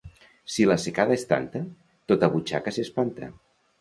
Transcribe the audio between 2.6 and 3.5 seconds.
s'espanta.